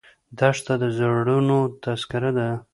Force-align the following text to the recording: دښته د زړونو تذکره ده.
دښته 0.39 0.73
د 0.81 0.83
زړونو 0.97 1.57
تذکره 1.83 2.31
ده. 2.37 2.49